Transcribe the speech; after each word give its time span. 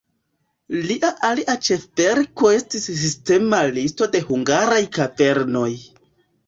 Lia 0.91 1.11
alia 1.29 1.55
ĉefverko 1.67 2.51
estis 2.55 2.89
sistema 3.03 3.61
listo 3.79 4.11
de 4.17 4.27
hungaraj 4.33 4.85
kavernoj. 4.99 5.71